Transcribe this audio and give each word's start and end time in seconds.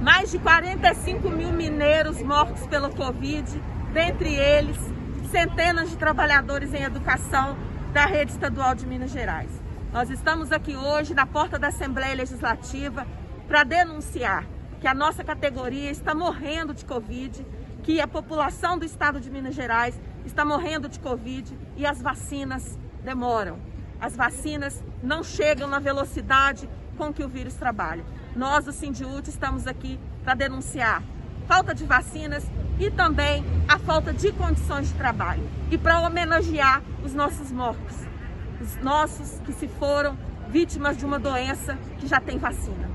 mais 0.00 0.30
de 0.30 0.38
45 0.38 1.28
mil 1.28 1.52
mineiros 1.52 2.22
mortos 2.22 2.66
pelo 2.66 2.88
Covid, 2.90 3.62
dentre 3.92 4.34
eles 4.34 4.78
centenas 5.30 5.90
de 5.90 5.96
trabalhadores 5.96 6.72
em 6.72 6.82
educação 6.82 7.56
da 7.92 8.06
rede 8.06 8.32
estadual 8.32 8.74
de 8.74 8.86
Minas 8.86 9.10
Gerais. 9.10 9.50
Nós 9.92 10.08
estamos 10.08 10.52
aqui 10.52 10.74
hoje 10.74 11.12
na 11.12 11.26
porta 11.26 11.58
da 11.58 11.68
Assembleia 11.68 12.14
Legislativa 12.14 13.06
para 13.46 13.62
denunciar 13.62 14.46
que 14.80 14.86
a 14.86 14.94
nossa 14.94 15.22
categoria 15.22 15.90
está 15.90 16.14
morrendo 16.14 16.72
de 16.72 16.84
Covid, 16.86 17.46
que 17.82 18.00
a 18.00 18.08
população 18.08 18.78
do 18.78 18.86
estado 18.86 19.20
de 19.20 19.30
Minas 19.30 19.54
Gerais 19.54 20.00
está 20.24 20.44
morrendo 20.44 20.88
de 20.88 20.98
Covid 20.98 21.56
e 21.76 21.84
as 21.84 22.00
vacinas 22.00 22.78
demoram. 23.04 23.58
As 24.00 24.16
vacinas 24.16 24.82
não 25.02 25.22
chegam 25.22 25.68
na 25.68 25.78
velocidade 25.78 26.68
com 27.00 27.14
que 27.14 27.24
o 27.24 27.28
vírus 27.28 27.54
trabalha. 27.54 28.04
Nós, 28.36 28.66
do 28.66 28.72
Sindiúte, 28.72 29.30
estamos 29.30 29.66
aqui 29.66 29.98
para 30.22 30.34
denunciar 30.34 31.02
falta 31.48 31.74
de 31.74 31.82
vacinas 31.82 32.44
e 32.78 32.90
também 32.90 33.42
a 33.66 33.78
falta 33.78 34.12
de 34.12 34.30
condições 34.32 34.88
de 34.88 34.94
trabalho. 34.94 35.42
E 35.70 35.78
para 35.78 35.98
homenagear 36.02 36.82
os 37.02 37.14
nossos 37.14 37.50
mortos, 37.50 37.96
os 38.60 38.76
nossos 38.82 39.40
que 39.46 39.52
se 39.54 39.66
foram 39.66 40.14
vítimas 40.50 40.98
de 40.98 41.06
uma 41.06 41.18
doença 41.18 41.78
que 41.98 42.06
já 42.06 42.20
tem 42.20 42.36
vacina. 42.36 42.90